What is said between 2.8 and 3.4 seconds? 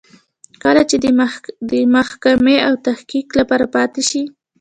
تحقیق